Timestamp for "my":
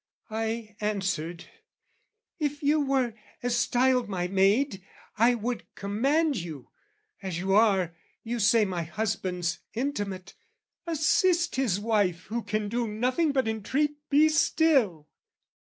4.09-4.27, 8.65-8.81